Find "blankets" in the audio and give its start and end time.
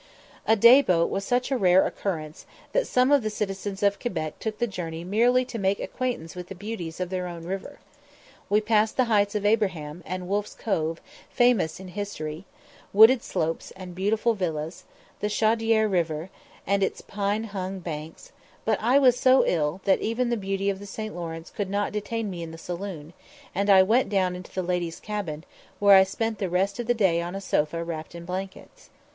28.25-28.89